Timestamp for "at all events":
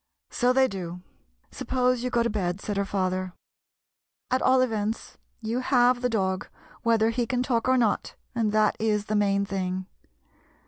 4.31-5.19